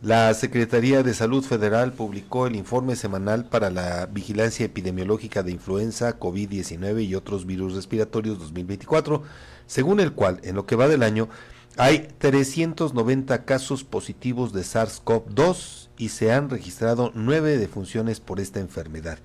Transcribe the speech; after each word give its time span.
La 0.00 0.32
Secretaría 0.32 1.02
de 1.02 1.12
Salud 1.12 1.42
Federal 1.42 1.92
publicó 1.92 2.46
el 2.46 2.54
informe 2.54 2.94
semanal 2.94 3.46
para 3.46 3.68
la 3.68 4.06
vigilancia 4.06 4.64
epidemiológica 4.64 5.42
de 5.42 5.50
influenza, 5.50 6.20
COVID-19 6.20 7.04
y 7.04 7.16
otros 7.16 7.46
virus 7.46 7.74
respiratorios 7.74 8.38
2024, 8.38 9.24
según 9.66 9.98
el 9.98 10.12
cual, 10.12 10.38
en 10.44 10.54
lo 10.54 10.66
que 10.66 10.76
va 10.76 10.86
del 10.86 11.02
año, 11.02 11.28
hay 11.78 12.08
390 12.18 13.44
casos 13.44 13.84
positivos 13.84 14.52
de 14.52 14.62
SARS-CoV-2 14.62 15.90
y 15.96 16.08
se 16.08 16.32
han 16.32 16.50
registrado 16.50 17.12
nueve 17.14 17.56
defunciones 17.56 18.18
por 18.18 18.40
esta 18.40 18.58
enfermedad. 18.58 19.20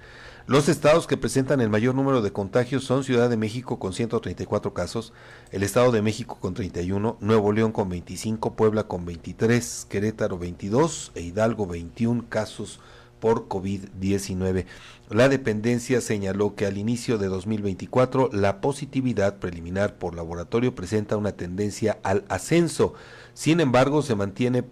Los 0.46 0.70
estados 0.70 1.08
que 1.08 1.18
presentan 1.18 1.62
el 1.62 1.70
mayor 1.70 1.96
número 1.96 2.22
de 2.22 2.32
contagios 2.32 2.84
son 2.84 3.04
Ciudad 3.04 3.32
de 3.32 3.38
México 3.38 3.80
con 3.80 3.94
134 3.94 4.72
casos, 4.72 5.14
el 5.52 5.64
Estado 5.64 5.92
de 5.92 6.04
México 6.04 6.38
con 6.40 6.54
31, 6.54 7.18
Nuevo 7.22 7.52
León 7.54 7.72
con 7.72 7.90
25, 7.90 8.54
Puebla 8.54 8.84
con 8.84 9.04
23, 9.04 9.88
Querétaro 9.90 10.38
22 10.38 11.12
e 11.16 11.22
Hidalgo 11.22 11.66
21 11.66 12.26
casos 12.30 12.80
por 13.24 13.48
COVID-19. 13.48 14.66
La 15.10 15.30
dependencia 15.30 16.02
señaló 16.02 16.56
que 16.56 16.66
al 16.66 16.78
inicio 16.78 17.18
de 17.18 17.28
2024 17.28 18.32
la 18.34 18.60
positividad 18.60 19.38
preliminar 19.40 19.96
por 19.96 20.14
laboratorio 20.14 20.76
presenta 20.76 21.16
una 21.16 21.32
tendencia 21.32 22.00
al 22.04 22.26
ascenso. 22.28 22.96
Sin 23.34 23.62
embargo, 23.62 24.02
se 24.02 24.16
mantiene 24.16 24.66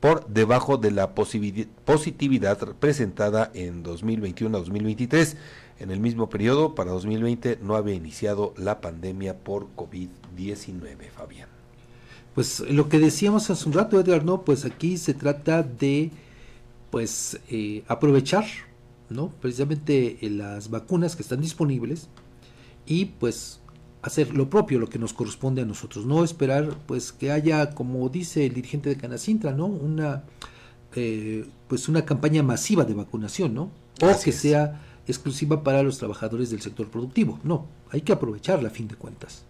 por 0.00 0.26
debajo 0.28 0.78
de 0.78 0.92
la 0.92 1.14
positividad 1.14 2.56
presentada 2.78 3.50
en 3.52 3.84
2021-2023. 3.84 5.36
En 5.78 5.90
el 5.90 6.00
mismo 6.00 6.30
periodo, 6.30 6.74
para 6.74 6.92
2020, 6.92 7.58
no 7.60 7.76
había 7.76 7.96
iniciado 7.96 8.54
la 8.56 8.80
pandemia 8.80 9.36
por 9.36 9.66
COVID-19, 9.76 11.10
Fabián. 11.14 11.50
Pues 12.34 12.60
lo 12.60 12.88
que 12.88 12.98
decíamos 12.98 13.50
hace 13.50 13.68
un 13.68 13.74
rato, 13.74 14.00
Edgar, 14.00 14.24
¿no? 14.24 14.40
Pues 14.40 14.64
aquí 14.64 14.96
se 14.96 15.12
trata 15.12 15.62
de 15.62 16.10
pues 16.90 17.40
eh, 17.48 17.84
aprovechar, 17.88 18.44
¿no? 19.08 19.28
Precisamente 19.40 20.18
las 20.22 20.70
vacunas 20.70 21.16
que 21.16 21.22
están 21.22 21.40
disponibles 21.40 22.08
y 22.86 23.06
pues 23.06 23.60
hacer 24.02 24.34
lo 24.34 24.48
propio, 24.48 24.78
lo 24.78 24.88
que 24.88 24.98
nos 24.98 25.12
corresponde 25.12 25.62
a 25.62 25.66
nosotros, 25.66 26.06
no 26.06 26.24
esperar 26.24 26.76
pues 26.86 27.12
que 27.12 27.30
haya, 27.30 27.70
como 27.70 28.08
dice 28.08 28.46
el 28.46 28.54
dirigente 28.54 28.88
de 28.88 28.96
Canacintra, 28.96 29.52
¿no? 29.52 29.66
Una 29.66 30.24
eh, 30.96 31.46
pues 31.68 31.88
una 31.88 32.04
campaña 32.04 32.42
masiva 32.42 32.84
de 32.84 32.94
vacunación, 32.94 33.54
¿no? 33.54 33.70
O 34.02 34.20
que 34.24 34.32
sea 34.32 34.80
exclusiva 35.06 35.62
para 35.62 35.82
los 35.82 35.98
trabajadores 35.98 36.50
del 36.50 36.62
sector 36.62 36.88
productivo. 36.88 37.38
No, 37.44 37.66
hay 37.90 38.00
que 38.00 38.12
aprovecharla 38.12 38.68
a 38.68 38.72
fin 38.72 38.88
de 38.88 38.96
cuentas. 38.96 39.44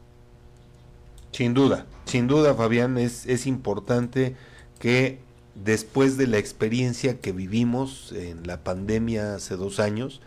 Sin 1.32 1.54
duda, 1.54 1.86
sin 2.04 2.26
duda, 2.26 2.54
Fabián, 2.54 2.98
es, 2.98 3.24
es 3.26 3.46
importante 3.46 4.36
que 4.80 5.20
después 5.64 6.16
de 6.16 6.26
la 6.26 6.38
experiencia 6.38 7.20
que 7.20 7.32
vivimos 7.32 8.12
en 8.12 8.46
la 8.46 8.62
pandemia 8.62 9.34
hace 9.34 9.56
dos 9.56 9.80
años, 9.80 10.20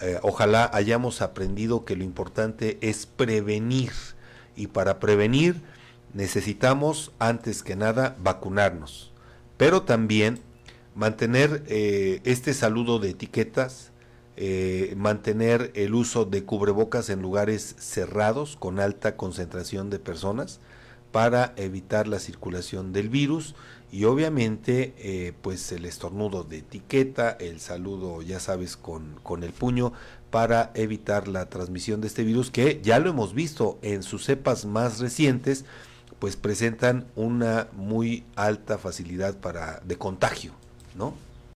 eh, 0.00 0.18
ojalá 0.22 0.70
hayamos 0.72 1.22
aprendido 1.22 1.84
que 1.84 1.96
lo 1.96 2.04
importante 2.04 2.78
es 2.80 3.06
prevenir. 3.06 3.92
Y 4.56 4.68
para 4.68 5.00
prevenir 5.00 5.62
necesitamos 6.14 7.12
antes 7.18 7.62
que 7.62 7.76
nada 7.76 8.16
vacunarnos, 8.22 9.12
pero 9.56 9.82
también 9.82 10.40
mantener 10.94 11.62
eh, 11.66 12.20
este 12.24 12.54
saludo 12.54 12.98
de 12.98 13.10
etiquetas, 13.10 13.92
eh, 14.38 14.94
mantener 14.96 15.72
el 15.74 15.94
uso 15.94 16.24
de 16.24 16.44
cubrebocas 16.44 17.10
en 17.10 17.22
lugares 17.22 17.74
cerrados 17.78 18.56
con 18.56 18.80
alta 18.80 19.16
concentración 19.16 19.90
de 19.90 19.98
personas 19.98 20.60
para 21.16 21.54
evitar 21.56 22.08
la 22.08 22.18
circulación 22.18 22.92
del 22.92 23.08
virus 23.08 23.54
y 23.90 24.04
obviamente 24.04 24.92
eh, 24.98 25.32
pues 25.40 25.72
el 25.72 25.86
estornudo 25.86 26.44
de 26.44 26.58
etiqueta, 26.58 27.30
el 27.40 27.58
saludo 27.58 28.20
ya 28.20 28.38
sabes 28.38 28.76
con, 28.76 29.18
con 29.22 29.42
el 29.42 29.54
puño 29.54 29.94
para 30.30 30.72
evitar 30.74 31.26
la 31.26 31.48
transmisión 31.48 32.02
de 32.02 32.08
este 32.08 32.22
virus 32.22 32.50
que 32.50 32.82
ya 32.82 32.98
lo 32.98 33.08
hemos 33.08 33.32
visto 33.32 33.78
en 33.80 34.02
sus 34.02 34.26
cepas 34.26 34.66
más 34.66 34.98
recientes 34.98 35.64
pues 36.18 36.36
presentan 36.36 37.06
una 37.16 37.68
muy 37.72 38.26
alta 38.34 38.76
facilidad 38.76 39.38
para 39.38 39.80
de 39.86 39.96
contagio, 39.96 40.52
¿no? 40.96 41.14